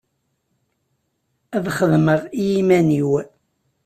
Ad 1.55 1.65
xedmeɣ 1.77 2.21
i 2.43 2.45
iman-iw. 2.59 3.11